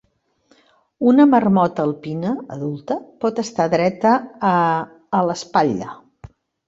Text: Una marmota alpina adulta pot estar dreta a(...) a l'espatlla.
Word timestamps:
Una 1.09 1.25
marmota 1.33 1.85
alpina 1.89 2.33
adulta 2.57 2.97
pot 3.25 3.43
estar 3.47 3.69
dreta 3.75 4.15
a(...) 4.53 4.57
a 5.19 5.21
l'espatlla. 5.29 5.93